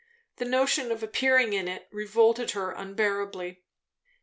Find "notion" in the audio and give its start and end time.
0.45-0.91